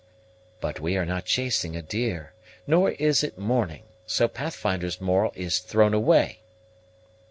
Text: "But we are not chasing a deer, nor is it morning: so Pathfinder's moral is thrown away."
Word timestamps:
"But 0.61 0.79
we 0.79 0.97
are 0.97 1.05
not 1.05 1.25
chasing 1.25 1.75
a 1.75 1.83
deer, 1.83 2.33
nor 2.65 2.89
is 2.93 3.23
it 3.23 3.37
morning: 3.37 3.83
so 4.07 4.27
Pathfinder's 4.27 4.99
moral 4.99 5.31
is 5.35 5.59
thrown 5.59 5.93
away." 5.93 6.39